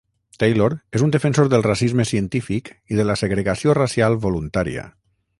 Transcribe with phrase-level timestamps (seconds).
[0.43, 4.87] Taylor és un defensor del racisme científic i de la segregació racial voluntària.